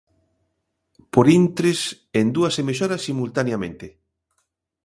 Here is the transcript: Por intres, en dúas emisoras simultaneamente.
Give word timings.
Por 1.13 1.25
intres, 1.39 1.79
en 2.19 2.27
dúas 2.35 2.55
emisoras 2.63 3.03
simultaneamente. 3.09 3.87